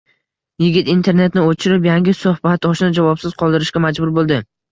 [0.61, 4.43] Yigit internetni o’chirib, yangi suhbatdoshini javobsiz qoldirishga majbur bo’ldi…